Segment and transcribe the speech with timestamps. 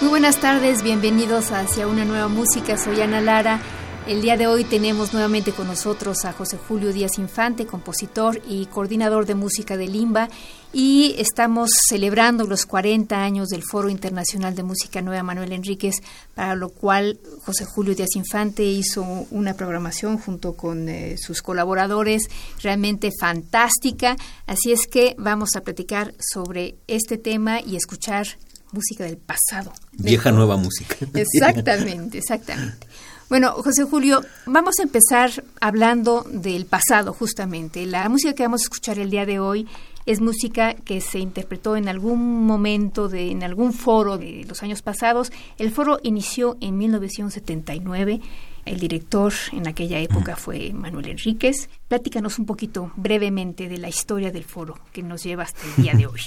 [0.00, 2.78] Muy buenas tardes, bienvenidos hacia una nueva música.
[2.78, 3.60] Soy Ana Lara.
[4.06, 8.64] El día de hoy tenemos nuevamente con nosotros a José Julio Díaz Infante, compositor y
[8.64, 10.30] coordinador de música de Limba,
[10.72, 15.96] y estamos celebrando los 40 años del Foro Internacional de Música Nueva Manuel Enríquez,
[16.34, 22.22] para lo cual José Julio Díaz Infante hizo una programación junto con eh, sus colaboradores
[22.62, 24.16] realmente fantástica.
[24.46, 28.26] Así es que vamos a platicar sobre este tema y escuchar
[28.72, 29.72] música del pasado.
[29.92, 30.96] Vieja nueva música.
[31.14, 32.86] Exactamente, exactamente.
[33.28, 37.86] Bueno, José Julio, vamos a empezar hablando del pasado justamente.
[37.86, 39.68] La música que vamos a escuchar el día de hoy
[40.04, 44.82] es música que se interpretó en algún momento, de, en algún foro de los años
[44.82, 45.30] pasados.
[45.58, 48.20] El foro inició en 1979.
[48.64, 51.68] El director en aquella época fue Manuel Enríquez.
[51.86, 55.94] Platícanos un poquito brevemente de la historia del foro que nos lleva hasta el día
[55.94, 56.20] de hoy.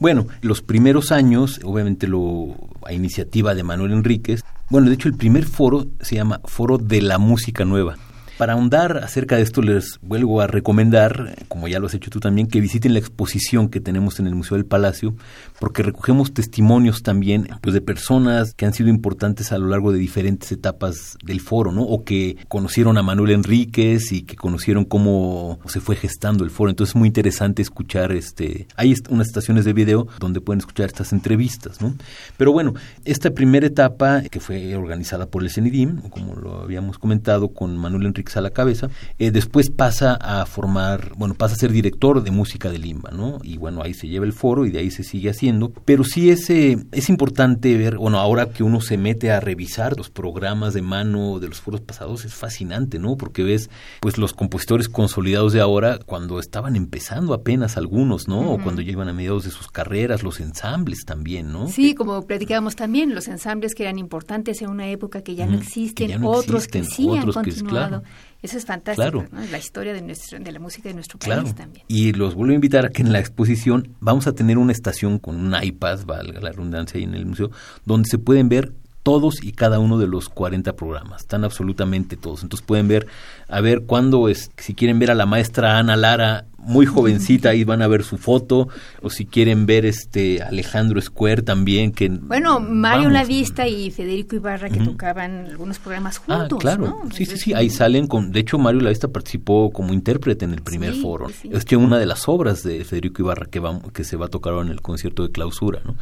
[0.00, 2.56] Bueno, los primeros años, obviamente lo,
[2.86, 7.02] a iniciativa de Manuel Enríquez, bueno, de hecho el primer foro se llama Foro de
[7.02, 7.98] la Música Nueva.
[8.40, 12.20] Para ahondar acerca de esto les vuelvo a recomendar, como ya lo has hecho tú
[12.20, 15.14] también, que visiten la exposición que tenemos en el Museo del Palacio,
[15.58, 19.98] porque recogemos testimonios también pues, de personas que han sido importantes a lo largo de
[19.98, 21.82] diferentes etapas del foro, ¿no?
[21.82, 26.70] O que conocieron a Manuel Enríquez y que conocieron cómo se fue gestando el foro.
[26.70, 28.68] Entonces es muy interesante escuchar este.
[28.74, 31.94] Hay unas estaciones de video donde pueden escuchar estas entrevistas, ¿no?
[32.38, 32.72] Pero bueno,
[33.04, 38.06] esta primera etapa que fue organizada por el CENIDIM, como lo habíamos comentado, con Manuel
[38.06, 42.30] Enríquez a la cabeza, eh, después pasa a formar, bueno, pasa a ser director de
[42.30, 43.38] música de Limba, ¿no?
[43.42, 46.30] Y bueno, ahí se lleva el foro y de ahí se sigue haciendo, pero sí
[46.30, 50.74] es, eh, es importante ver, bueno, ahora que uno se mete a revisar los programas
[50.74, 53.16] de mano de los foros pasados, es fascinante, ¿no?
[53.16, 53.70] Porque ves,
[54.00, 58.52] pues los compositores consolidados de ahora, cuando estaban empezando apenas algunos, ¿no?
[58.52, 61.68] O cuando llevan a mediados de sus carreras, los ensambles también, ¿no?
[61.68, 65.58] Sí, como platicábamos también, los ensambles que eran importantes en una época que ya no
[65.58, 68.02] existen, otros que sí han continuado.
[68.42, 71.84] Eso es fantástico, la historia de, nuestro, de la música de nuestro país también.
[71.88, 75.18] Y los vuelvo a invitar a que en la exposición vamos a tener una estación
[75.18, 77.50] con un iPad, valga la redundancia ahí en el museo,
[77.84, 78.72] donde se pueden ver
[79.02, 82.42] todos y cada uno de los 40 programas, están absolutamente todos.
[82.42, 83.06] Entonces pueden ver,
[83.48, 87.64] a ver cuándo es, si quieren ver a la maestra Ana Lara muy jovencita, ahí
[87.64, 88.68] van a ver su foto,
[89.02, 92.08] o si quieren ver este Alejandro Square también, que...
[92.08, 97.02] Bueno, Mario La Vista y Federico Ibarra que tocaban algunos programas ah, juntos, Ah, claro,
[97.14, 98.32] sí, sí, sí, ahí salen con...
[98.32, 101.28] De hecho, Mario La Vista participó como intérprete en el primer foro.
[101.50, 104.28] Es que una de las obras de Federico Ibarra que, va, que se va a
[104.28, 105.96] tocar en el concierto de clausura, ¿no?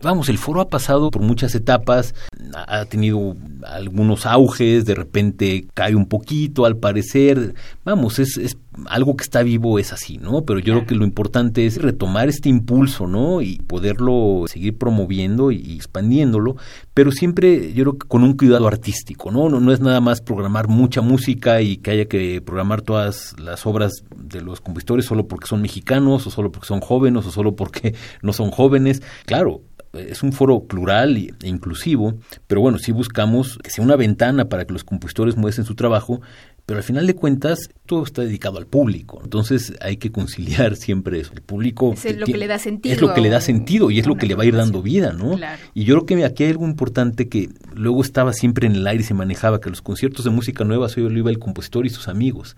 [0.00, 2.14] Vamos, el foro ha pasado por muchas etapas,
[2.54, 3.36] ha tenido
[3.66, 7.54] algunos auges, de repente cae un poquito, al parecer,
[7.84, 10.42] vamos, es, es algo que está vivo es así, ¿no?
[10.42, 13.42] Pero yo creo que lo importante es retomar este impulso, ¿no?
[13.42, 16.56] Y poderlo seguir promoviendo y expandiéndolo,
[16.94, 19.48] pero siempre yo creo que con un cuidado artístico, ¿no?
[19.48, 23.66] No, no es nada más programar mucha música y que haya que programar todas las
[23.66, 27.56] obras de los compositores solo porque son mexicanos o solo porque son jóvenes o solo
[27.56, 29.02] porque no son jóvenes.
[29.26, 29.62] Claro,
[29.92, 32.14] es un foro plural e inclusivo,
[32.46, 36.20] pero bueno, sí buscamos que sea una ventana para que los compositores muestren su trabajo,
[36.66, 39.20] pero al final de cuentas todo está dedicado al público.
[39.24, 41.32] Entonces hay que conciliar siempre eso.
[41.34, 42.94] El público es lo que le da sentido.
[42.94, 44.82] Es lo que le da sentido y es lo que le va a ir dando
[44.82, 45.38] vida, ¿no?
[45.72, 49.02] Y yo creo que aquí hay algo importante que luego estaba siempre en el aire
[49.02, 52.08] y se manejaba, que los conciertos de música nueva solo iba el compositor y sus
[52.08, 52.56] amigos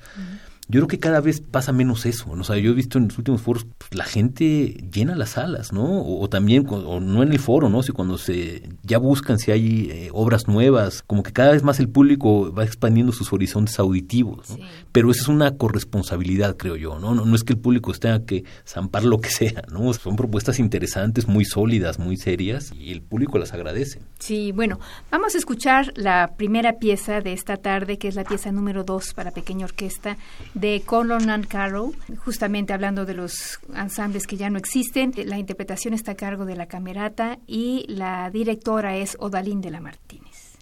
[0.70, 2.30] yo creo que cada vez pasa menos eso.
[2.30, 5.72] O sea, yo he visto en los últimos foros, pues, la gente llena las salas,
[5.72, 6.04] ¿no?
[6.04, 7.82] O, también, o no en el foro, ¿no?
[7.82, 11.80] Si cuando se ya buscan si hay eh, obras nuevas, como que cada vez más
[11.80, 14.58] el público va expandiendo sus horizontes auditivos, ¿no?
[14.92, 17.16] Pero eso es una corresponsabilidad, creo yo, ¿no?
[17.16, 17.24] ¿no?
[17.24, 19.92] No es que el público tenga que zampar lo que sea, ¿no?
[19.92, 24.00] Son propuestas interesantes, muy sólidas, muy serias, y el público las agradece.
[24.20, 24.78] Sí, bueno,
[25.10, 29.14] vamos a escuchar la primera pieza de esta tarde, que es la pieza número dos
[29.14, 30.16] para pequeña orquesta
[30.60, 35.12] de Colon and Carroll, justamente hablando de los ensambles que ya no existen.
[35.24, 39.80] La interpretación está a cargo de la camerata y la directora es Odalín de la
[39.80, 40.58] Martínez.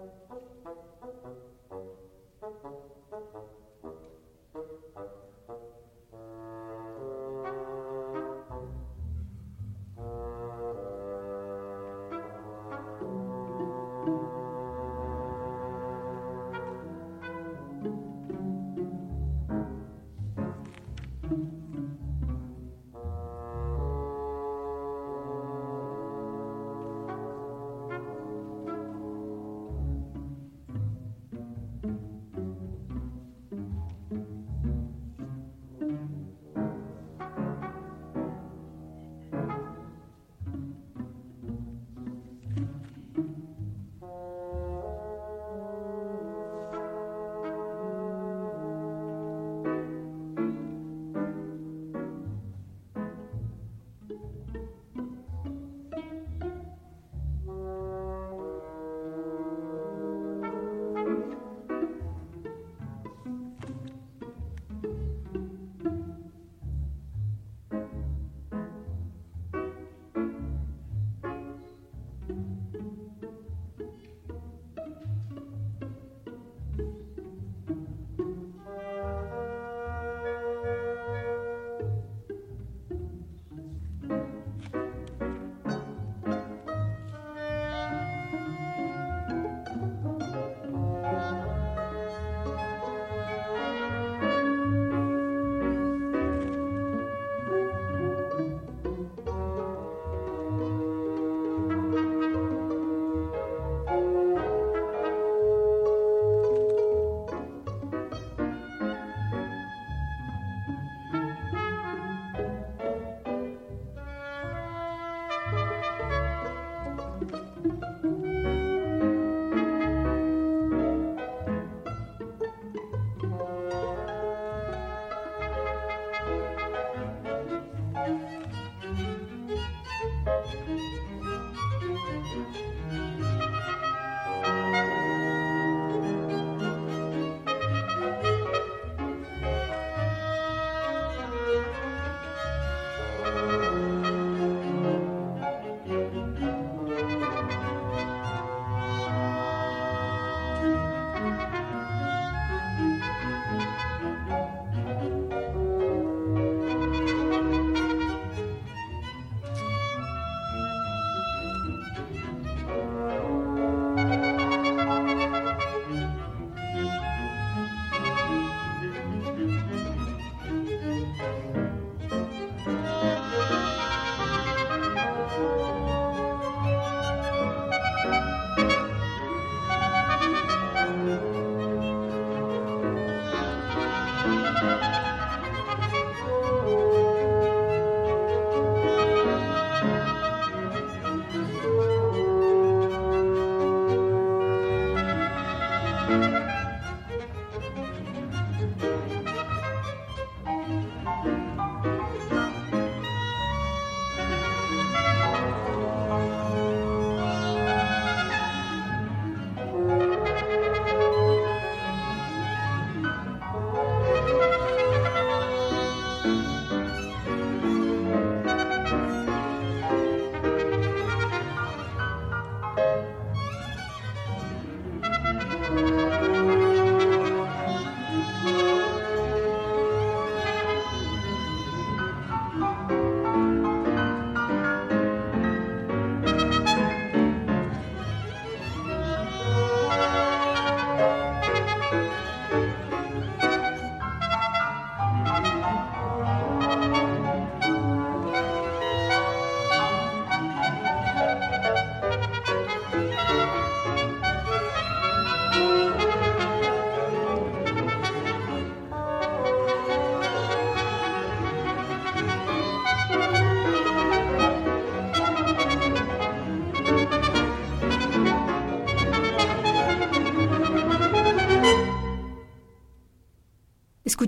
[0.00, 0.12] Thank
[2.64, 3.69] you.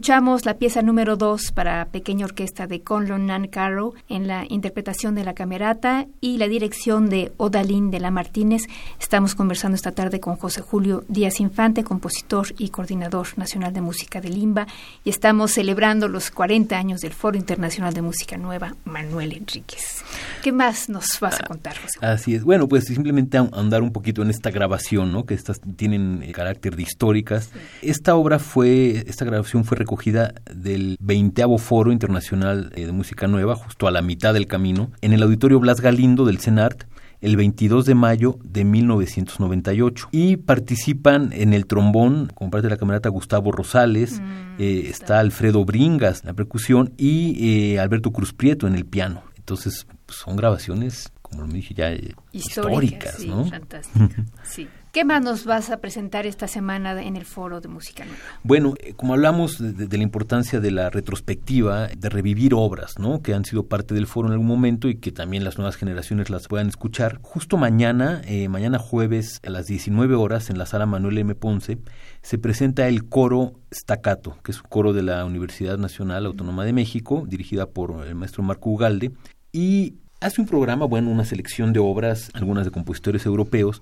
[0.03, 5.15] Escuchamos la pieza número 2 para pequeña orquesta de Conlon Nan Caro en la interpretación
[5.15, 8.65] de la camerata y la dirección de Odalín de la Martínez.
[9.01, 14.21] Estamos conversando esta tarde con José Julio Díaz Infante, compositor y coordinador nacional de música
[14.21, 14.67] de Limba,
[15.05, 20.03] y estamos celebrando los 40 años del Foro Internacional de Música Nueva, Manuel Enríquez.
[20.43, 22.05] ¿Qué más nos vas a contar, José?
[22.05, 22.43] Así es.
[22.43, 25.27] Bueno, pues simplemente andar un poquito en esta grabación, ¿no?
[25.27, 27.51] Que estas tienen eh, carácter de históricas.
[27.83, 33.57] Esta obra fue, esta grabación fue recogida del 20 Foro Internacional eh, de Música Nueva,
[33.57, 36.85] justo a la mitad del camino, en el Auditorio Blas Galindo del CENART,
[37.21, 40.09] el 22 de mayo de 1998.
[40.11, 45.21] Y participan en el trombón, como parte de la camarata Gustavo Rosales, mm, eh, está
[45.21, 49.23] Alfredo Bringas en la percusión y Alberto Cruz Prieto en el piano.
[49.37, 53.45] Entonces, son grabaciones, como lo dije ya, eh, históricas, sí, ¿no?
[54.43, 54.69] Sí.
[54.93, 58.21] ¿Qué más nos vas a presentar esta semana en el Foro de Música Nueva?
[58.43, 63.23] Bueno, eh, como hablamos de, la importancia de la retrospectiva, de revivir obras, ¿no?
[63.23, 66.29] Que han sido parte del foro en algún momento y que también las nuevas generaciones
[66.29, 67.21] las puedan escuchar.
[67.23, 71.35] Justo mañana, eh, mañana jueves a las 19 horas en la sala Manuel M.
[71.37, 71.79] Ponce,
[72.21, 76.75] se presenta el coro Staccato, que es un coro de la Universidad Nacional Autónoma de
[76.75, 79.11] México, dirigida por el maestro Marco Ugalde.
[79.53, 83.81] Y hace un programa, bueno, una selección de obras, algunas de compositores europeos,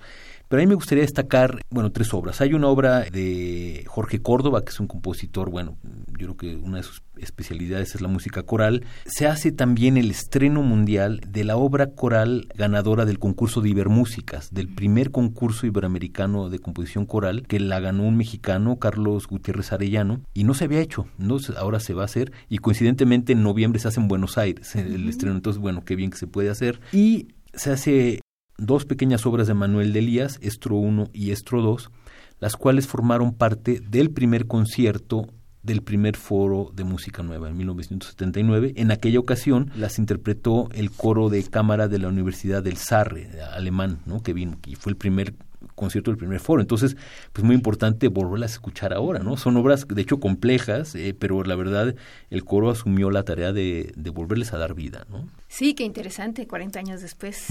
[0.51, 2.41] pero a mí me gustaría destacar, bueno, tres obras.
[2.41, 5.79] Hay una obra de Jorge Córdoba, que es un compositor, bueno,
[6.19, 8.85] yo creo que una de sus especialidades es la música coral.
[9.07, 14.53] Se hace también el estreno mundial de la obra coral ganadora del concurso de Ibermúsicas,
[14.53, 20.21] del primer concurso iberoamericano de composición coral, que la ganó un mexicano, Carlos Gutiérrez Arellano,
[20.35, 21.37] y no se había hecho, ¿no?
[21.59, 25.09] ahora se va a hacer, y coincidentemente en noviembre se hace en Buenos Aires el
[25.09, 26.81] estreno, entonces, bueno, qué bien que se puede hacer.
[26.93, 28.21] Y se hace
[28.61, 31.91] dos pequeñas obras de Manuel de Elías, Estro 1 y Estro 2,
[32.39, 35.27] las cuales formaron parte del primer concierto
[35.63, 38.73] del primer foro de música nueva en 1979.
[38.77, 44.01] En aquella ocasión las interpretó el coro de cámara de la Universidad del Sarre, alemán,
[44.07, 44.23] ¿no?
[44.23, 45.35] que vino y fue el primer
[45.75, 46.61] concierto del primer foro.
[46.61, 46.97] Entonces,
[47.33, 49.37] pues muy importante volverlas a escuchar ahora, ¿no?
[49.37, 51.95] Son obras, de hecho, complejas, eh, pero la verdad
[52.31, 55.29] el coro asumió la tarea de, de, volverles a dar vida, ¿no?
[55.49, 57.47] Sí, qué interesante, 40 años después.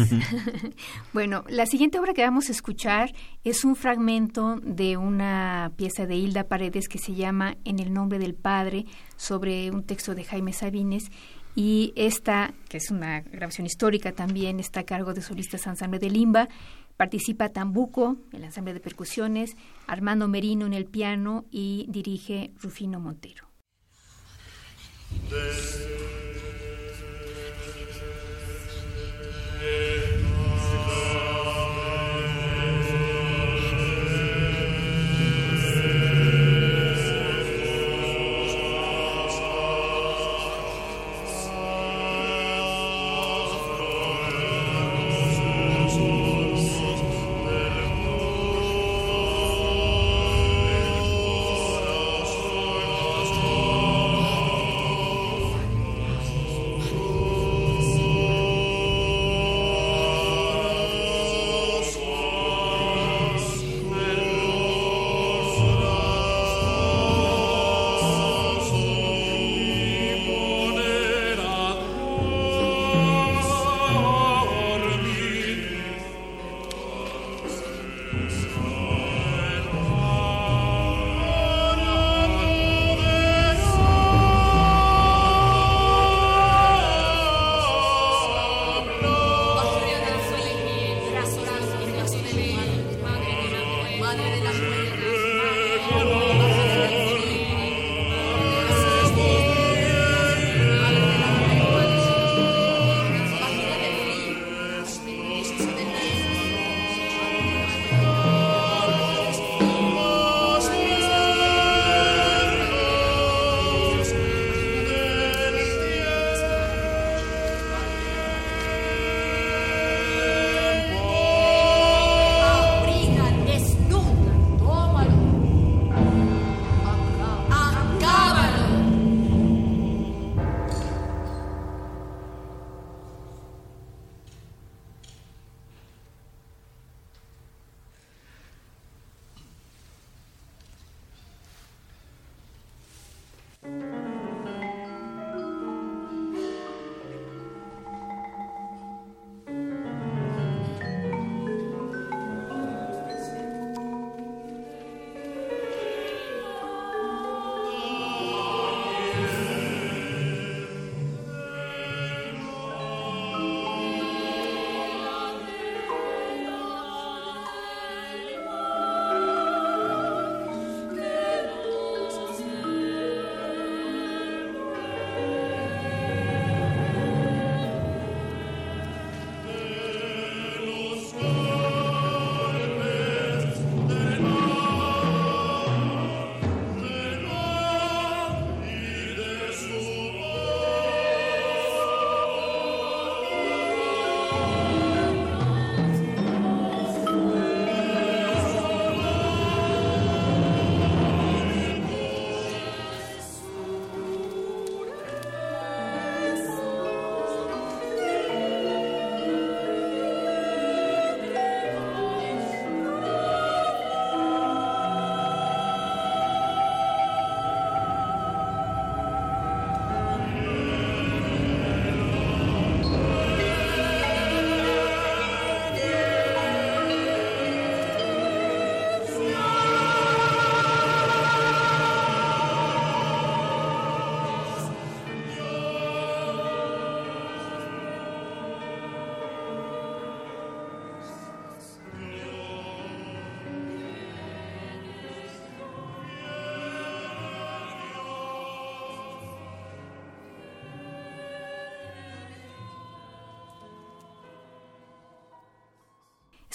[1.13, 6.15] bueno, la siguiente obra que vamos a escuchar es un fragmento de una pieza de
[6.15, 8.85] Hilda Paredes que se llama En el nombre del Padre,
[9.17, 11.11] sobre un texto de Jaime Sabines
[11.55, 16.09] y esta, que es una grabación histórica también, está a cargo de solistas ensamble de
[16.09, 16.47] Limba.
[16.99, 19.55] Participa Tambuco, el ensamble de percusiones,
[19.87, 23.48] Armando Merino en el piano y dirige Rufino Montero.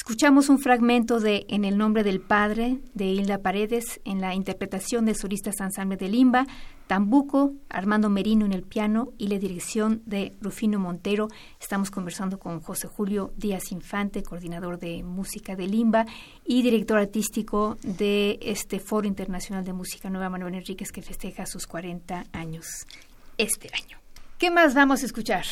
[0.04, 5.06] Escuchamos un fragmento de En el nombre del Padre de Hilda Paredes en la interpretación
[5.06, 6.46] de solistas ensamble de Limba,
[6.86, 11.28] Tambuco, Armando Merino en el piano y la dirección de Rufino Montero.
[11.58, 16.04] Estamos conversando con José Julio Díaz Infante, coordinador de música de Limba
[16.44, 21.66] y director artístico de este Foro Internacional de Música Nueva Manuel Enríquez que festeja sus
[21.66, 22.66] 40 años
[23.38, 24.03] este año.
[24.38, 25.44] ¿Qué más vamos a escuchar?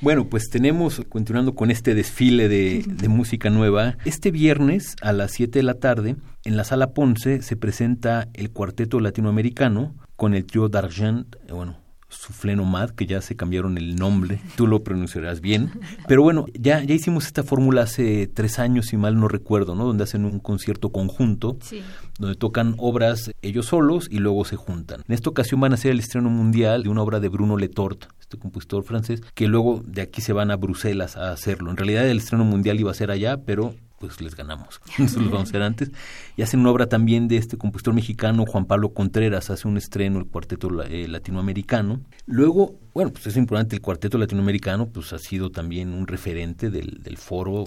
[0.00, 5.58] Bueno, pues tenemos, continuando con este desfile de, música nueva, este viernes a las 7
[5.58, 10.68] de la tarde, en la sala Ponce se presenta el cuarteto latinoamericano con el trío
[10.68, 11.76] d'Argent, eh, bueno,
[12.10, 15.72] Soufflé Nomad, que ya se cambiaron el nombre, tú lo pronunciarás bien.
[16.08, 19.84] Pero bueno, ya, ya hicimos esta fórmula hace tres años, si mal no recuerdo, ¿no?
[19.84, 21.58] Donde hacen un concierto conjunto,
[22.18, 25.02] donde tocan obras ellos solos y luego se juntan.
[25.06, 28.06] En esta ocasión van a hacer el estreno mundial de una obra de Bruno Letort,
[28.30, 31.70] este compositor francés, que luego de aquí se van a Bruselas a hacerlo.
[31.70, 34.80] En realidad el estreno mundial iba a ser allá, pero pues les ganamos.
[34.98, 35.90] Eso lo vamos a hacer antes.
[36.34, 40.18] Y hacen una obra también de este compositor mexicano, Juan Pablo Contreras, hace un estreno,
[40.18, 42.00] el cuarteto eh, latinoamericano.
[42.24, 47.02] Luego, bueno, pues es importante, el cuarteto latinoamericano pues ha sido también un referente del,
[47.02, 47.64] del foro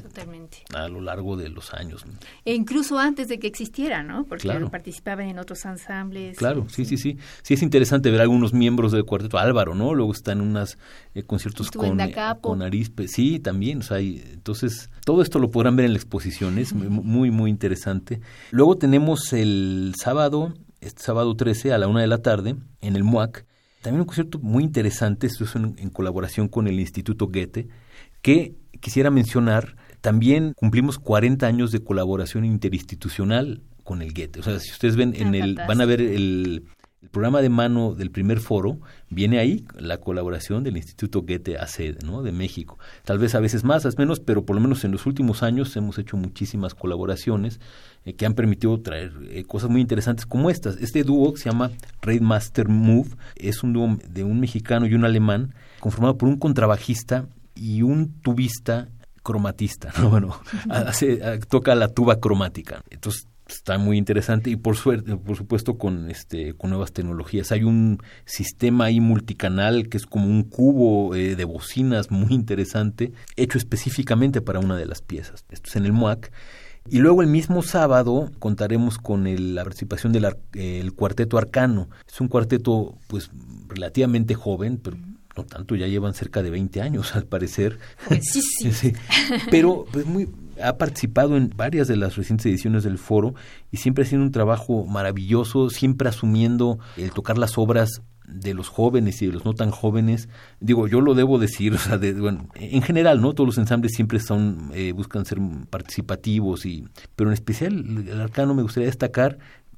[0.73, 2.03] a lo largo de los años.
[2.45, 4.25] E incluso antes de que existiera, ¿no?
[4.25, 6.35] Porque participaban en otros ensambles.
[6.37, 7.19] Claro, sí, sí, sí.
[7.43, 9.37] Sí es interesante ver algunos miembros del cuarteto.
[9.37, 9.93] Álvaro, ¿no?
[9.93, 10.77] Luego están en unos
[11.13, 13.07] eh, conciertos con, eh, con Arispe.
[13.07, 13.79] Sí, también.
[13.79, 16.22] O sea, entonces, todo esto lo podrán ver en la exposición.
[16.75, 18.21] Muy, muy interesante.
[18.51, 23.03] Luego tenemos el sábado, este sábado 13 a la una de la tarde, en el
[23.03, 23.45] MUAC,
[23.81, 27.67] también un concierto muy interesante, esto es en, colaboración con el Instituto Goethe,
[28.21, 34.39] que quisiera mencionar, también cumplimos 40 años de colaboración interinstitucional con el Goethe.
[34.39, 36.65] O sea, si ustedes ven en el, van a ver el,
[37.03, 42.01] el programa de mano del primer foro viene ahí la colaboración del Instituto Goethe AC
[42.01, 42.23] ¿no?
[42.23, 42.79] de México.
[43.03, 45.43] Tal vez a veces más, a veces menos, pero por lo menos en los últimos
[45.43, 47.59] años hemos hecho muchísimas colaboraciones
[48.05, 50.77] eh, que han permitido traer eh, cosas muy interesantes como estas.
[50.77, 55.03] Este dúo se llama Raid Master Move es un dúo de un mexicano y un
[55.03, 58.87] alemán conformado por un contrabajista y un tubista
[59.23, 60.09] cromatista, ¿no?
[60.09, 60.39] Bueno,
[60.69, 61.17] hace,
[61.49, 62.81] toca la tuba cromática.
[62.89, 67.51] Entonces está muy interesante y por suerte por supuesto con este con nuevas tecnologías.
[67.51, 73.12] Hay un sistema ahí multicanal que es como un cubo eh, de bocinas muy interesante
[73.36, 75.45] hecho específicamente para una de las piezas.
[75.49, 76.32] Esto es en el MUAC.
[76.89, 79.23] Y luego el mismo sábado contaremos con
[79.56, 81.89] la participación del cuarteto arcano.
[82.06, 83.32] Es un cuarteto pues
[83.69, 84.97] relativamente joven pero
[85.36, 87.79] no tanto, ya llevan cerca de 20 años al parecer.
[88.21, 88.93] sí, sí.
[89.49, 90.29] Pero pues muy
[90.61, 93.33] ha participado en varias de las recientes ediciones del foro
[93.71, 98.69] y siempre ha sido un trabajo maravilloso, siempre asumiendo el tocar las obras de los
[98.69, 100.29] jóvenes y de los no tan jóvenes.
[100.59, 103.33] Digo, yo lo debo decir, o sea, de, bueno, en general, ¿no?
[103.33, 105.39] Todos los ensambles siempre son, eh, buscan ser
[105.69, 109.37] participativos, y, pero en especial el arcano me gustaría destacar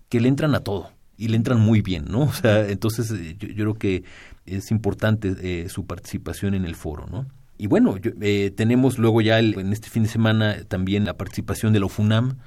[0.10, 2.24] que le entran a todo y le entran muy bien, ¿no?
[2.24, 4.04] O sea, entonces eh, yo, creo que
[4.46, 7.26] es importante eh, su participación en el foro, ¿no?
[7.58, 11.80] Y bueno, eh, tenemos luego ya en este fin de semana también la participación de
[11.80, 12.38] la UFUNAM,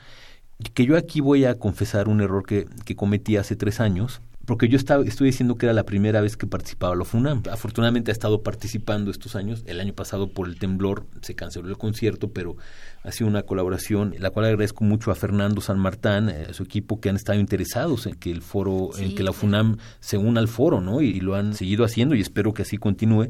[0.74, 4.68] que yo aquí voy a confesar un error que, que cometí hace tres años, porque
[4.68, 7.42] yo estaba, estoy diciendo que era la primera vez que participaba la UFUNAM.
[7.52, 9.62] Afortunadamente ha estado participando estos años.
[9.66, 12.56] El año pasado por el temblor se canceló el concierto, pero
[13.02, 16.62] ha sido una colaboración, la cual agradezco mucho a Fernando San Martán, eh, a su
[16.62, 20.40] equipo que han estado interesados en que el foro, en que la UFUNAM se una
[20.40, 21.02] al foro, ¿no?
[21.02, 23.28] y lo han seguido haciendo y espero que así continúe.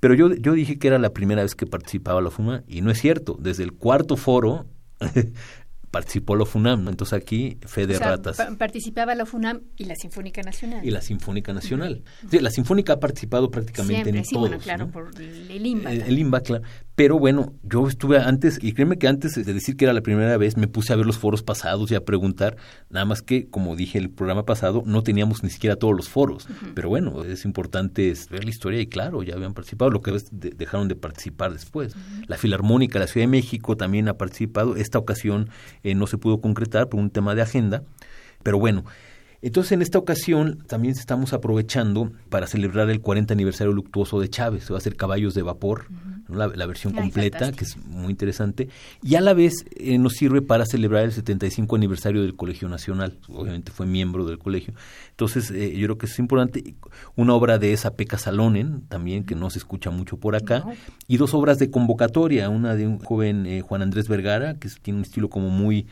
[0.00, 2.90] Pero yo, yo dije que era la primera vez que participaba la FUMA y no
[2.90, 3.36] es cierto.
[3.38, 4.66] Desde el cuarto foro
[5.90, 8.38] participó la FUNAM, entonces aquí fe de ratas.
[8.58, 10.84] participaba la FUNAM y la Sinfónica Nacional.
[10.84, 12.04] Y la Sinfónica Nacional.
[12.30, 14.62] la Sinfónica ha participado prácticamente en sí, todos.
[14.62, 15.92] claro, por el IMBA.
[15.92, 16.64] El, IMBA, claro.
[17.00, 20.36] Pero bueno, yo estuve antes, y créeme que antes de decir que era la primera
[20.36, 22.58] vez, me puse a ver los foros pasados y a preguntar,
[22.90, 26.46] nada más que, como dije el programa pasado, no teníamos ni siquiera todos los foros.
[26.74, 30.88] Pero bueno, es importante ver la historia y claro, ya habían participado, lo que dejaron
[30.88, 31.96] de participar después.
[32.26, 34.76] La Filarmónica, la Ciudad de México también ha participado.
[34.76, 35.48] Esta ocasión
[35.82, 37.82] eh, no se pudo concretar por un tema de agenda.
[38.42, 38.84] Pero bueno,
[39.42, 44.64] entonces, en esta ocasión también estamos aprovechando para celebrar el 40 aniversario luctuoso de Chávez.
[44.64, 45.86] Se va a hacer Caballos de Vapor,
[46.28, 48.68] la, versión completa, que es muy interesante.
[49.02, 53.18] Y a la vez eh, nos sirve para celebrar el 75 aniversario del Colegio Nacional.
[53.28, 54.74] Obviamente fue miembro del colegio.
[55.10, 56.74] Entonces, eh, yo creo que es importante.
[57.16, 60.64] Una obra de esa Peca Salonen, también, que no se escucha mucho por acá.
[61.08, 62.50] Y dos obras de convocatoria.
[62.50, 65.86] Una de un joven eh, Juan Andrés Vergara, que tiene un estilo como muy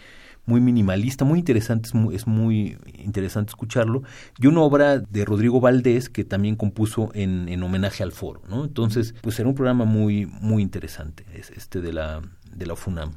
[0.48, 4.02] muy minimalista, muy interesante, es muy, interesante escucharlo,
[4.38, 8.64] y una obra de Rodrigo Valdés que también compuso en, en homenaje al foro, ¿no?
[8.64, 13.12] Entonces, pues será un programa muy, muy interesante, este de la, de la FUNAM.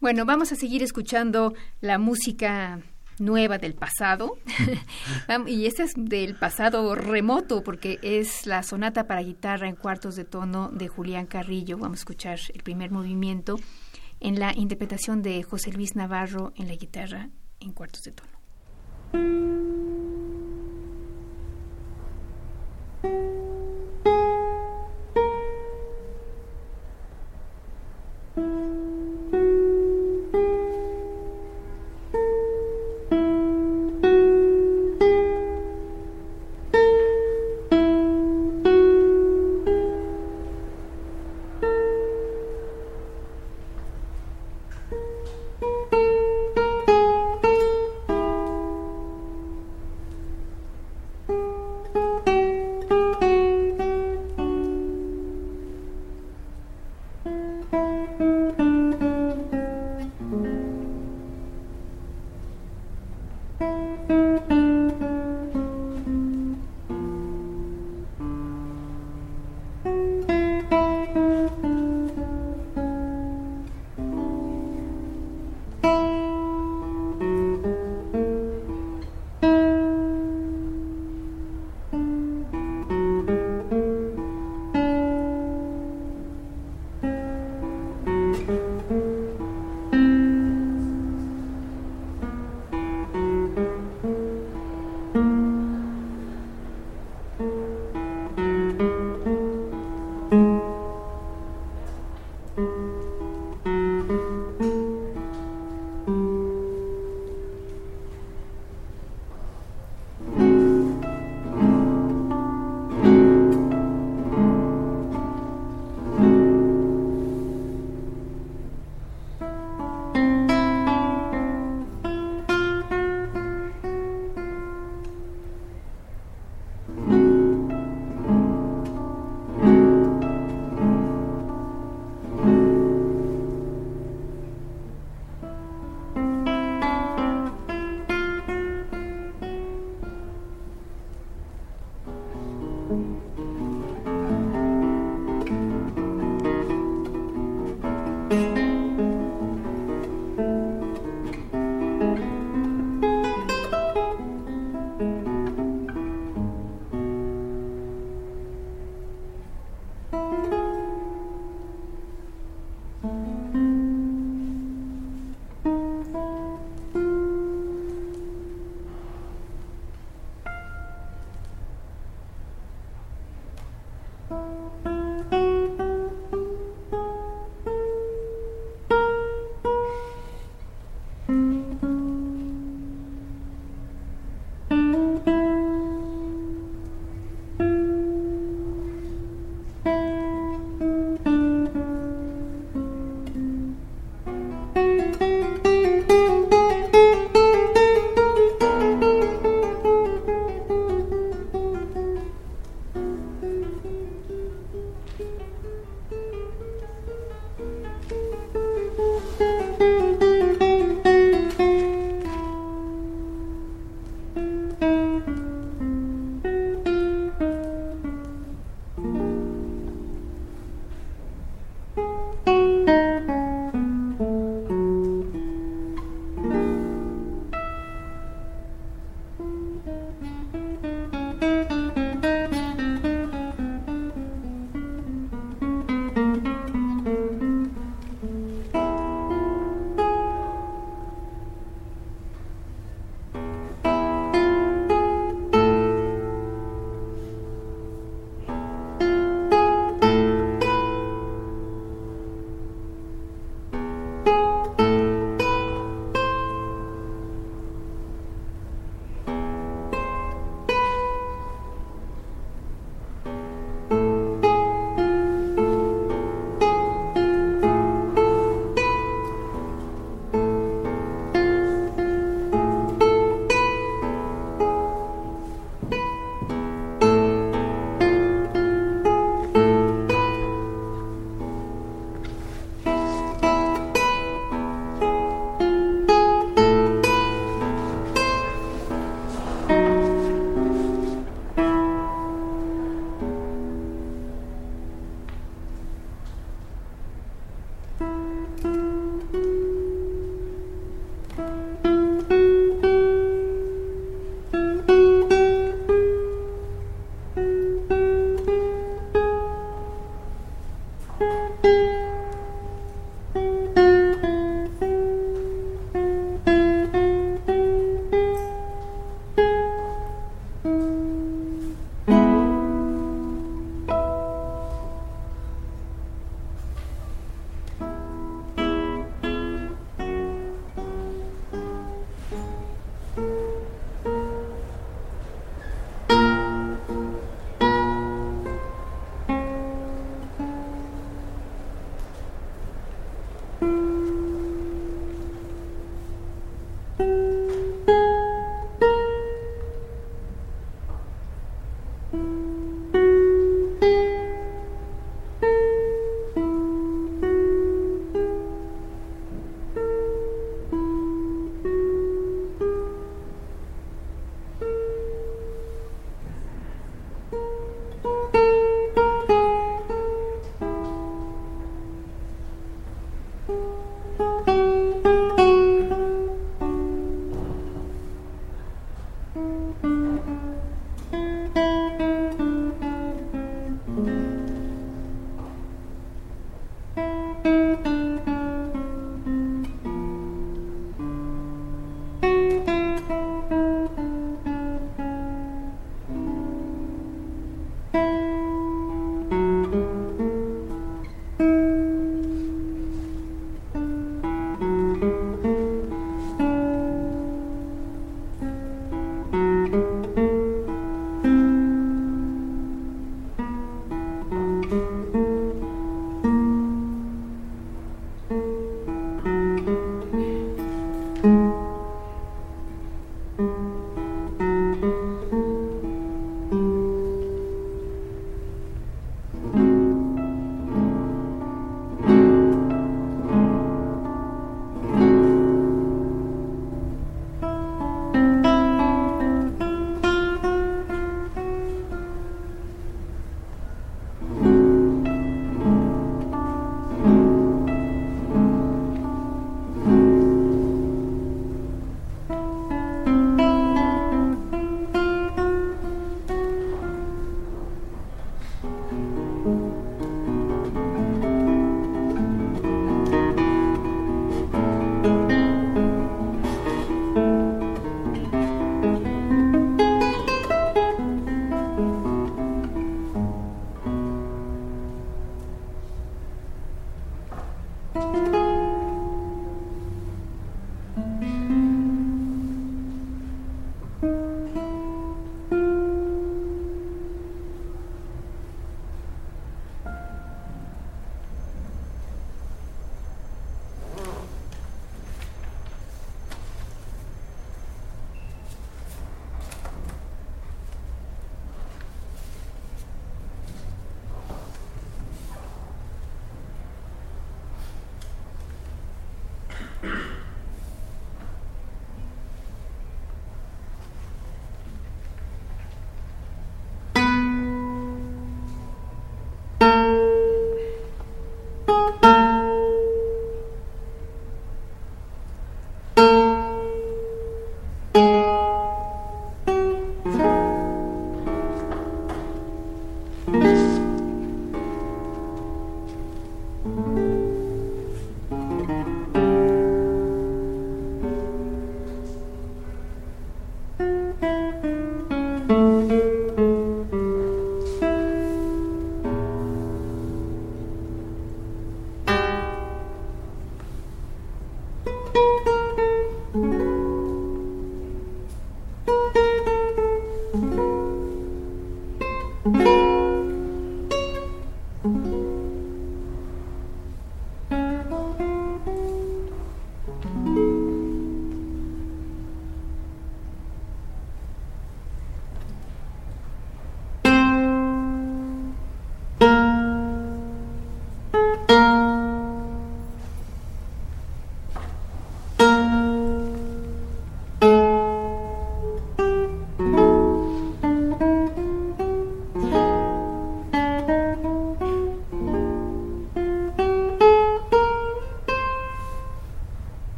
[0.00, 2.80] Bueno, vamos a seguir escuchando la música
[3.18, 4.36] nueva del pasado.
[5.46, 10.24] y esta es del pasado remoto porque es la sonata para guitarra en cuartos de
[10.24, 11.78] tono de Julián Carrillo.
[11.78, 13.56] Vamos a escuchar el primer movimiento
[14.26, 18.36] en la interpretación de José Luis Navarro en la guitarra en cuartos de tono.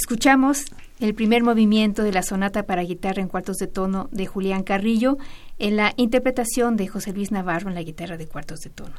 [0.00, 0.64] Escuchamos
[0.98, 5.18] el primer movimiento de la sonata para guitarra en cuartos de tono de Julián Carrillo
[5.58, 8.94] en la interpretación de José Luis Navarro en la guitarra de cuartos de tono.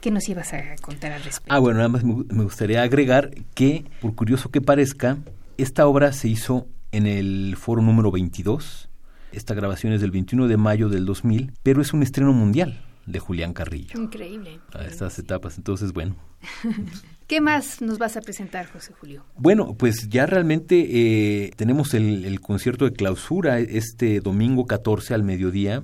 [0.00, 1.54] ¿Qué nos ibas a contar al respecto?
[1.54, 5.18] Ah, bueno, nada más me gustaría agregar que, por curioso que parezca,
[5.58, 8.88] esta obra se hizo en el foro número 22.
[9.30, 13.18] Esta grabación es del 21 de mayo del 2000, pero es un estreno mundial de
[13.18, 14.00] Julián Carrillo.
[14.00, 14.60] Increíble.
[14.72, 16.16] A estas etapas, entonces, bueno.
[17.26, 19.24] ¿Qué más nos vas a presentar, José Julio?
[19.36, 25.82] Bueno, pues ya realmente eh, tenemos el, concierto de clausura este domingo 14 al mediodía.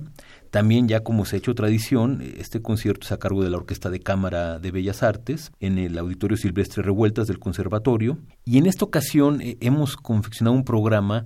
[0.51, 3.89] También ya como se ha hecho tradición, este concierto es a cargo de la Orquesta
[3.89, 8.19] de Cámara de Bellas Artes en el Auditorio Silvestre Revueltas del Conservatorio.
[8.45, 11.25] Y en esta ocasión eh, hemos confeccionado un programa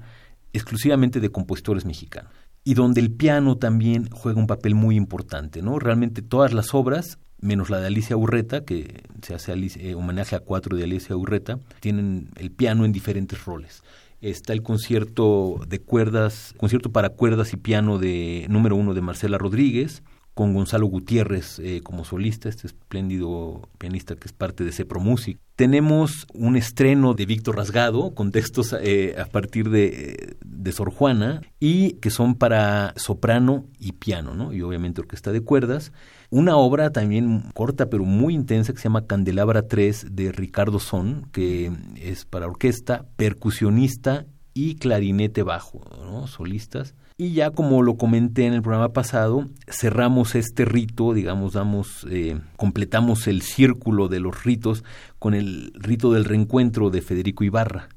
[0.54, 5.80] exclusivamente de compositores mexicanos y donde el piano también juega un papel muy importante, ¿no?
[5.80, 10.40] Realmente todas las obras menos la de Alicia Urreta, que se hace eh, homenaje a
[10.40, 13.84] cuatro de Alicia Urreta, tienen el piano en diferentes roles.
[14.22, 19.38] Está el concierto de cuerdas, concierto para cuerdas y piano de número uno de Marcela
[19.38, 20.02] Rodríguez,
[20.36, 25.40] con Gonzalo Gutiérrez eh, como solista, este espléndido pianista que es parte de Cepro Music.
[25.56, 31.42] Tenemos un estreno de Víctor Rasgado con textos eh, a partir de, de, Sor Juana
[31.62, 34.52] y que son para soprano y piano, ¿no?
[34.52, 35.94] Y obviamente orquesta de cuerdas.
[36.30, 41.30] Una obra también corta pero muy intensa que se llama Candelabra 3 de Ricardo Son,
[41.32, 46.28] que es para orquesta, percusionista y clarinete bajo, ¿no?
[46.28, 52.06] Solistas y ya como lo comenté en el programa pasado, cerramos este rito, digamos, damos,
[52.10, 54.84] eh, completamos el círculo de los ritos
[55.18, 57.88] con el rito del reencuentro de Federico Ibarra,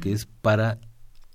[0.00, 0.78] que es para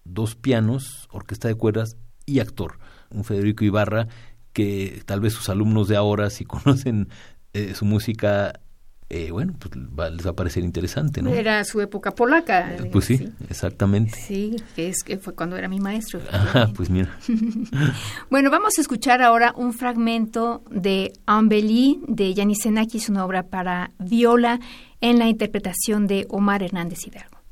[0.06, 2.80] dos pianos, orquesta de cuerdas y actor.
[3.10, 4.08] Un Federico Ibarra
[4.54, 7.10] que tal vez sus alumnos de ahora, si conocen
[7.54, 8.62] eh, su música,
[9.10, 11.32] eh, bueno, pues les va a parecer interesante, ¿no?
[11.32, 12.76] Era su época polaca.
[12.76, 14.18] Eh, pues sí, exactamente.
[14.20, 16.20] Sí, que es que fue cuando era mi maestro.
[16.32, 17.16] Ajá, pues mira.
[18.30, 23.92] bueno, vamos a escuchar ahora un fragmento de Ambeli de Yanis Senakis, una obra para
[24.00, 24.60] viola
[25.02, 27.43] en la interpretación de Omar Hernández Hidalgo.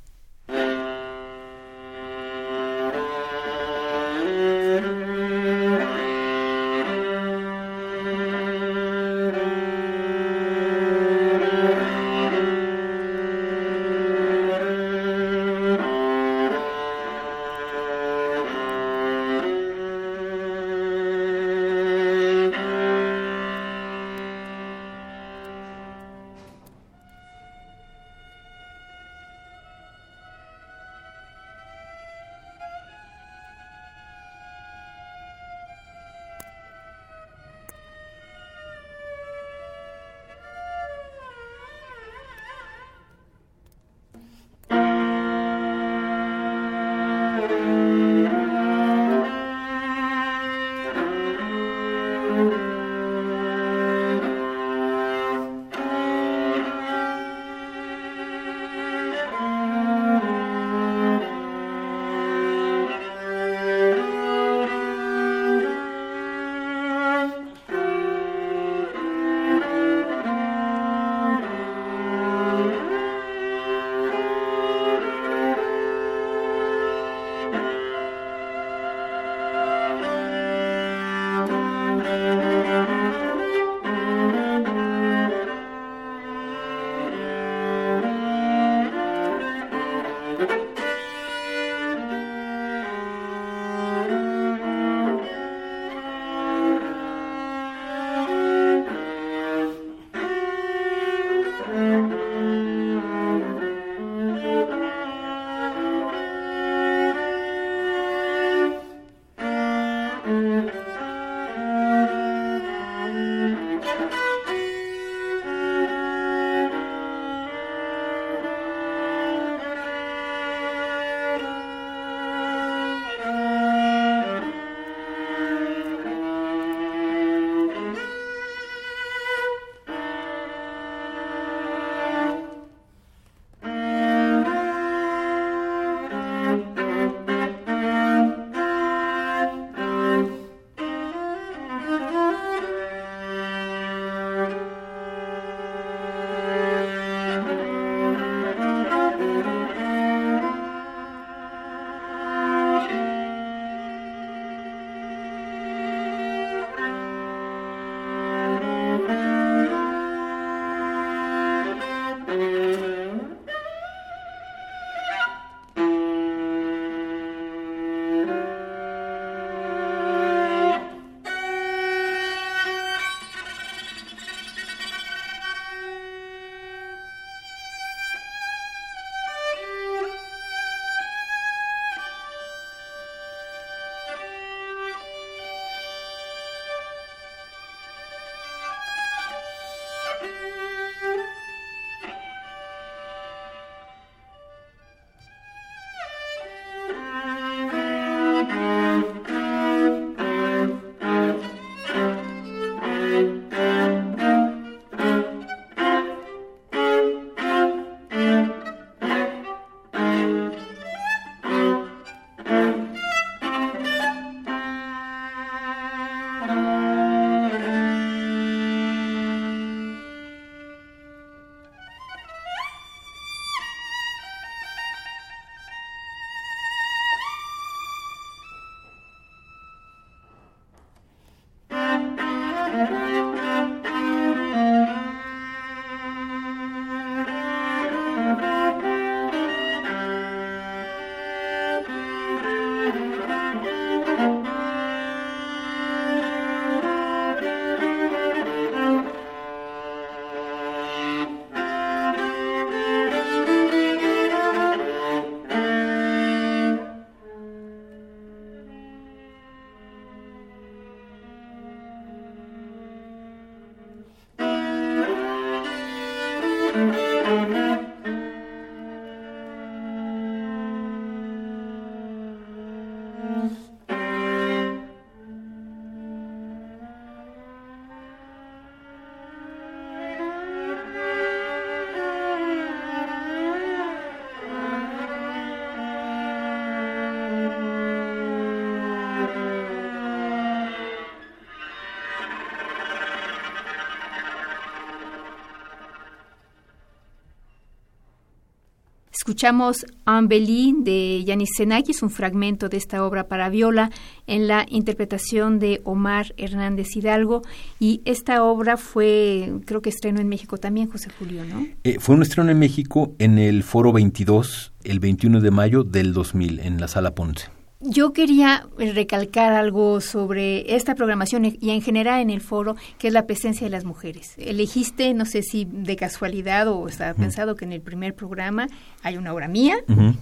[299.32, 303.90] Escuchamos Ambelí de Yanis Xenakis, un fragmento de esta obra para viola
[304.28, 307.42] en la interpretación de Omar Hernández Hidalgo.
[307.80, 311.66] Y esta obra fue, creo que estrenó en México también, José Julio, ¿no?
[311.86, 316.12] Eh, fue un estreno en México en el Foro 22, el 21 de mayo del
[316.12, 317.61] 2000, en la Sala Ponce.
[317.84, 323.14] Yo quería recalcar algo sobre esta programación y en general en el foro, que es
[323.14, 324.34] la presencia de las mujeres.
[324.38, 328.68] Elegiste, no sé si de casualidad o estaba pensado que en el primer programa
[329.02, 329.78] hay una obra mía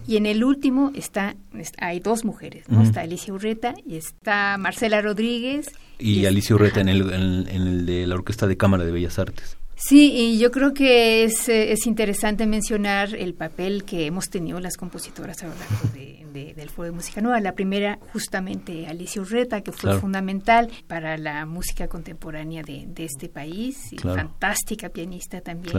[0.08, 1.36] y en el último está,
[1.80, 2.82] hay dos mujeres, ¿no?
[2.82, 5.70] Está Alicia Urreta y está Marcela Rodríguez.
[5.98, 9.59] Y, Alicia Urreta en el, en el de la Orquesta de Cámara de Bellas Artes.
[9.82, 14.60] Sí, y yo creo que es, eh, es interesante mencionar el papel que hemos tenido
[14.60, 17.40] las compositoras a lo largo de, del Foro de Música Nueva.
[17.40, 23.30] La primera, justamente Alicia Urreta, que fue fundamental para la música contemporánea de, de este
[23.30, 25.74] país, y fantástica pianista también.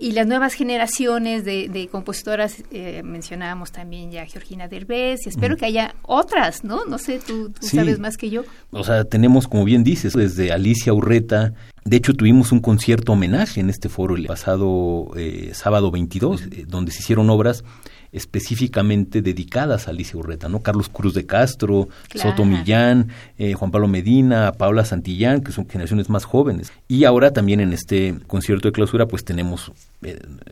[0.00, 5.66] Y las nuevas generaciones de, compositoras, eh, mencionábamos también ya Georgina Derbez, y espero que
[5.66, 6.86] haya otras, ¿no?
[6.86, 8.44] No sé, tú, sabes más que yo.
[8.70, 11.52] O sea, tenemos, como bien dices, desde Alicia Urreta,
[11.84, 16.64] de hecho, tuvimos un concierto homenaje en este foro el pasado eh, sábado 22, eh,
[16.66, 17.64] donde se hicieron obras
[18.12, 20.60] específicamente dedicadas a Alicia Urreta, ¿no?
[20.60, 26.10] Carlos Cruz de Castro, Soto Millán, eh, Juan Pablo Medina, Paula Santillán, que son generaciones
[26.10, 26.72] más jóvenes.
[26.88, 29.72] Y ahora también en este concierto de clausura, pues tenemos,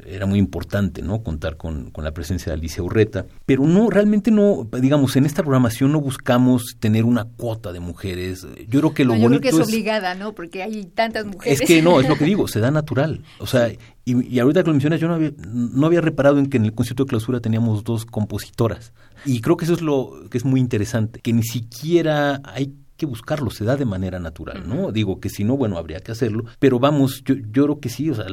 [0.07, 1.23] era muy importante, ¿no?
[1.23, 3.25] Contar con, con, la presencia de Alicia Urreta.
[3.47, 8.47] Pero no, realmente no, digamos, en esta programación no buscamos tener una cuota de mujeres.
[8.69, 10.35] Yo creo que lo bonito yo creo que es, obligada, ¿no?
[10.35, 11.61] Porque hay tantas mujeres.
[11.61, 13.23] Es que no, es lo que digo, se da natural.
[13.39, 13.73] O sea,
[14.05, 16.75] y, ahorita que lo mencionas, yo no había, no había reparado en que en el
[16.75, 18.93] concierto de clausura teníamos dos compositoras.
[19.25, 23.07] Y creo que eso es lo que es muy interesante, que ni siquiera hay que
[23.07, 24.93] buscarlo, se da de manera natural, ¿no?
[24.93, 28.11] Digo que si no, bueno, habría que hacerlo, pero vamos, yo, yo creo que sí,
[28.11, 28.27] o sea,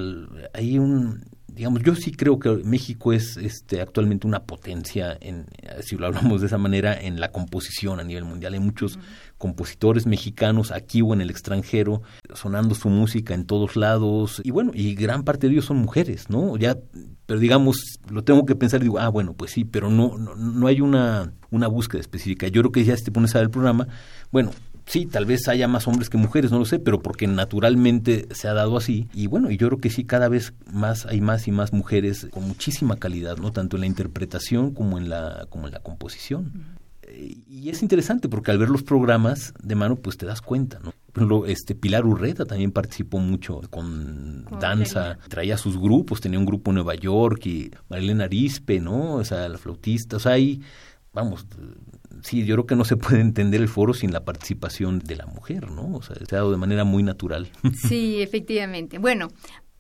[0.54, 1.24] hay un,
[1.56, 5.46] digamos, yo sí creo que México es este, actualmente una potencia, en,
[5.82, 8.54] si lo hablamos de esa manera, en la composición a nivel mundial.
[8.54, 9.00] Hay muchos
[9.46, 12.02] compositores mexicanos aquí o en el extranjero,
[12.34, 16.32] sonando su música en todos lados, y bueno, y gran parte de ellos son mujeres,
[16.32, 16.58] ¿no?
[16.58, 16.76] Ya,
[17.28, 20.34] pero digamos, lo tengo que pensar y digo, ah, bueno, pues sí, pero no, no,
[20.36, 22.48] no hay una, una búsqueda específica.
[22.48, 23.88] Yo creo que ya si te pones a ver el programa,
[24.32, 24.50] bueno,
[24.88, 28.48] sí, tal vez haya más hombres que mujeres, no lo sé, pero porque naturalmente se
[28.48, 29.08] ha dado así.
[29.14, 32.28] Y bueno, y yo creo que sí, cada vez más hay más y más mujeres
[32.32, 33.52] con muchísima calidad, ¿no?
[33.52, 36.76] Tanto en la interpretación como en la, como en la composición
[37.16, 40.94] y es interesante porque al ver los programas de mano, pues te das cuenta, ¿no?
[41.12, 46.46] Por ejemplo, este Pilar Urreta también participó mucho con danza, traía sus grupos, tenía un
[46.46, 49.16] grupo en Nueva York y Marilena Arispe, ¿no?
[49.16, 50.62] O sea, la flautista, o sea, ahí,
[51.14, 51.48] vamos,
[52.22, 55.26] sí, yo creo que no se puede entender el foro sin la participación de la
[55.26, 55.96] mujer, ¿no?
[55.96, 57.48] O sea, se ha dado de manera muy natural.
[57.88, 58.98] Sí, efectivamente.
[58.98, 59.30] Bueno,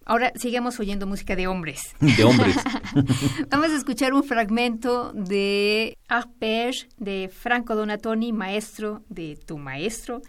[0.07, 1.95] Ahora sigamos oyendo música de hombres.
[1.99, 2.55] De hombres.
[3.49, 10.21] Vamos a escuchar un fragmento de Arpege de Franco Donatoni, maestro de tu maestro,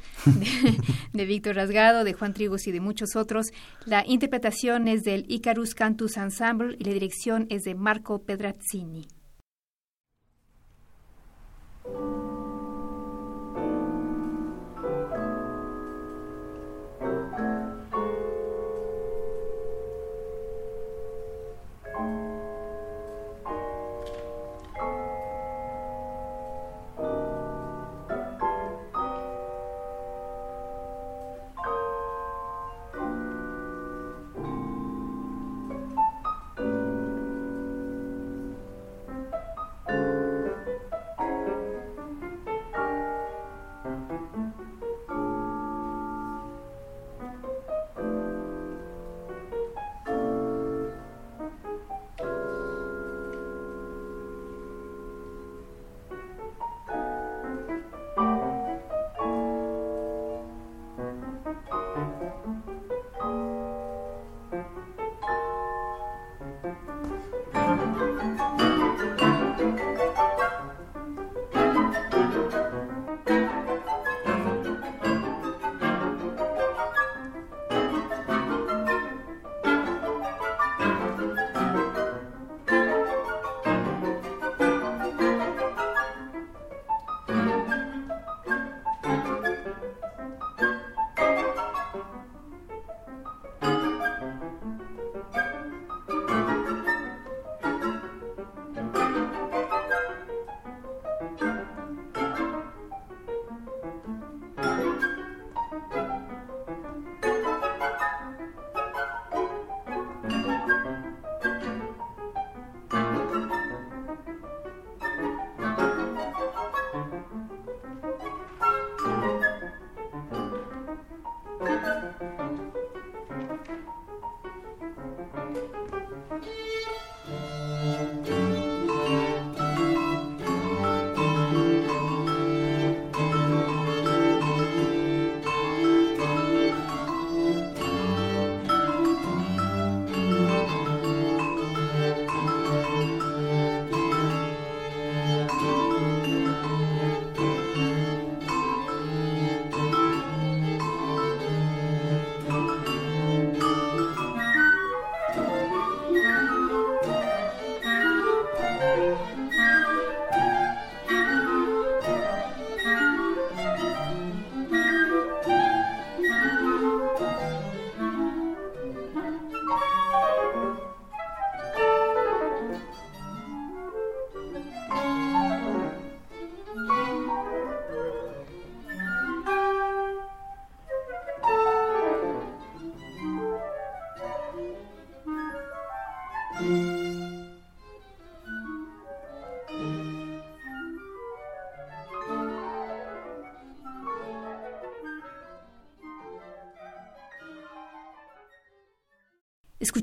[1.12, 3.48] de, Víctor Rasgado, de Juan Trigos y de muchos otros.
[3.84, 9.06] La interpretación es del Icarus Cantus Ensemble y la dirección es de Marco Pedrazzini.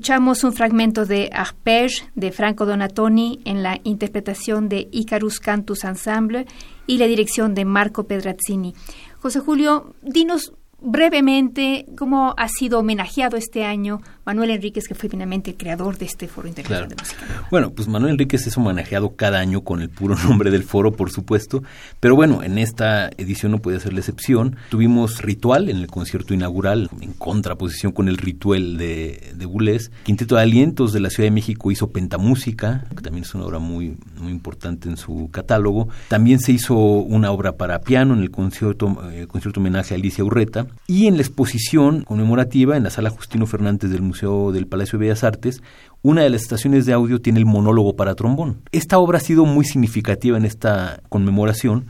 [0.04, 6.44] Escuchamos un fragmento de Arpege de Franco Donatoni en la interpretación de Icarus Cantus Ensemble
[6.86, 8.74] y la dirección de Marco Pedrazzini.
[9.22, 15.50] José Julio, dinos brevemente cómo ha sido homenajeado este año Manuel Enríquez, que fue finalmente
[15.50, 17.46] el creador de este Foro Internacional de Música.
[17.50, 21.10] Bueno, pues Manuel Enríquez es homenajeado cada año con el puro nombre del foro, por
[21.10, 21.62] supuesto,
[22.00, 24.56] pero bueno, en esta edición no puede ser la excepción.
[24.70, 29.90] Tuvimos Ritual en el concierto inaugural, en contraposición con el Ritual de, de Bulés.
[30.04, 33.58] Quinteto de Alientos de la Ciudad de México hizo Pentamúsica, que también es una obra
[33.58, 35.88] muy, muy importante en su catálogo.
[36.08, 40.24] También se hizo una obra para piano en el concierto, eh, concierto homenaje a Alicia
[40.24, 40.66] Urreta.
[40.86, 45.06] Y en la exposición conmemorativa en la sala Justino Fernández del Museo del Palacio de
[45.06, 45.62] Bellas Artes,
[46.02, 48.62] una de las estaciones de audio tiene el monólogo para trombón.
[48.72, 51.86] Esta obra ha sido muy significativa en esta conmemoración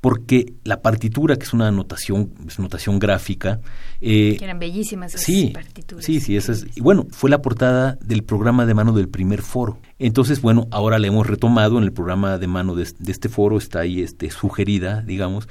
[0.00, 3.60] porque la partitura, que es una notación, es notación gráfica...
[4.00, 6.04] Eh, que eran bellísimas esas sí, partituras.
[6.04, 9.42] Sí, sí, esa es, y bueno, fue la portada del programa de mano del primer
[9.42, 9.78] foro.
[9.98, 13.58] Entonces, bueno, ahora la hemos retomado en el programa de mano de, de este foro,
[13.58, 15.48] está ahí este, sugerida, digamos,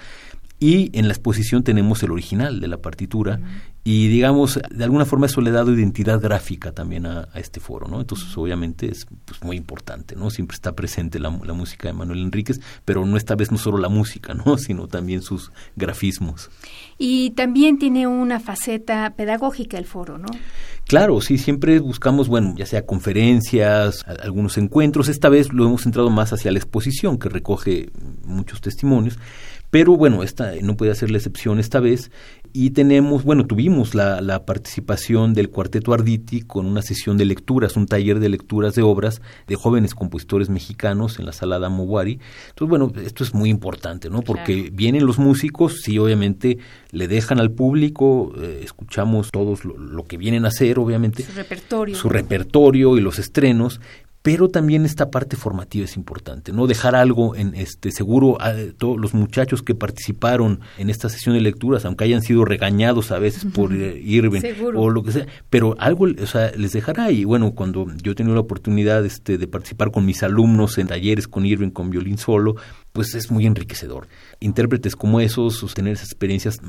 [0.59, 3.39] y en la exposición tenemos el original de la partitura
[3.83, 7.87] y digamos de alguna forma eso le ha dado identidad gráfica también a, este foro
[7.87, 11.93] no entonces obviamente es pues, muy importante no siempre está presente la, la, música de
[11.93, 16.49] Manuel Enríquez pero no esta vez no solo la música no sino también sus grafismos.
[16.97, 20.27] Y también tiene una faceta pedagógica el foro no
[20.87, 25.09] Claro, sí, siempre buscamos, bueno, ya sea conferencias, algunos encuentros.
[25.09, 27.89] Esta vez lo hemos centrado más hacia la exposición, que recoge
[28.23, 29.19] muchos testimonios.
[29.69, 32.11] Pero bueno, esta no puede ser la excepción esta vez.
[32.53, 37.75] Y tenemos, bueno, tuvimos la, la, participación del Cuarteto Arditi con una sesión de lecturas,
[37.75, 42.19] un taller de lecturas de obras de jóvenes compositores mexicanos en la sala Damowari.
[42.49, 44.21] Entonces, bueno, esto es muy importante, ¿no?
[44.21, 46.57] Porque vienen los músicos, sí, obviamente
[46.91, 51.23] le dejan al público, eh, escuchamos todos lo, lo, que vienen a hacer, obviamente.
[51.23, 51.95] Su repertorio.
[51.95, 53.81] Su repertorio y los estrenos,
[54.27, 58.99] pero también esta parte formativa es importante, no dejar algo en este seguro a todos
[58.99, 63.45] los muchachos que participaron en esta sesión de lecturas, aunque hayan sido regañados a veces
[63.45, 64.41] por eh, Irving
[64.75, 68.15] o lo que sea, pero algo o sea, les dejará y bueno, cuando yo he
[68.15, 72.17] tenido la oportunidad este de participar con mis alumnos en talleres con Irving con violín
[72.17, 72.57] solo,
[72.91, 74.09] pues es muy enriquecedor.
[74.41, 76.59] Intérpretes como esos, sostener esas experiencias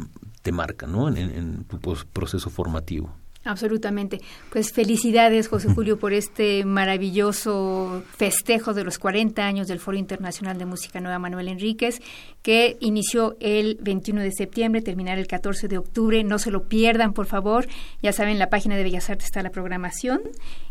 [0.43, 1.09] te marcan, ¿no?
[1.09, 3.13] en, en tu proceso formativo.
[3.49, 4.21] Absolutamente.
[4.51, 10.59] Pues felicidades, José Julio, por este maravilloso festejo de los 40 años del Foro Internacional
[10.59, 12.03] de Música Nueva Manuel Enríquez,
[12.43, 16.23] que inició el 21 de septiembre, terminará el 14 de octubre.
[16.25, 17.67] No se lo pierdan, por favor.
[18.03, 20.21] Ya saben, en la página de Bellas Artes está la programación.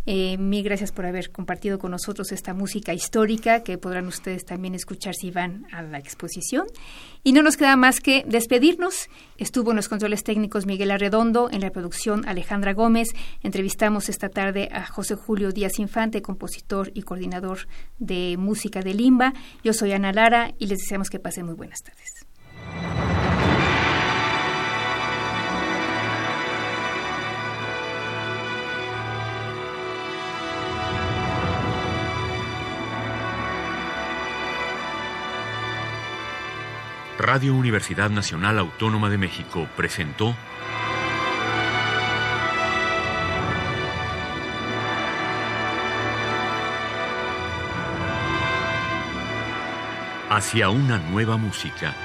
[0.05, 4.73] Eh, mil gracias por haber compartido con nosotros esta música histórica que podrán ustedes también
[4.73, 6.65] escuchar si van a la exposición.
[7.23, 9.09] Y no nos queda más que despedirnos.
[9.37, 13.09] Estuvo en los controles técnicos Miguel Arredondo, en la producción Alejandra Gómez.
[13.43, 17.67] Entrevistamos esta tarde a José Julio Díaz Infante, compositor y coordinador
[17.99, 19.33] de música de Limba.
[19.63, 21.97] Yo soy Ana Lara y les deseamos que pasen muy buenas.
[37.19, 40.35] Radio Universidad Nacional Autónoma de México presentó
[50.29, 51.95] Hacia una nueva música.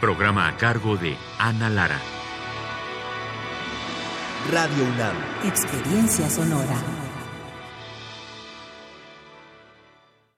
[0.00, 2.00] Programa a cargo de Ana Lara.
[4.50, 5.16] Radio UNAM.
[5.46, 7.03] Experiencia sonora.